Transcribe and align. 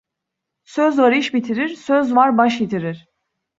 Söz 0.63 0.97
var 0.99 1.11
iş 1.11 1.33
bitirir, 1.33 1.67
söz 1.69 2.15
var 2.15 2.37
baş 2.37 2.61
yitirir. 2.61 3.07